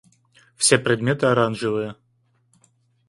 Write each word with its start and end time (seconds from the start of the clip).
Все 0.55 0.79
предметы 0.79 1.27
оранжевые. 1.27 1.95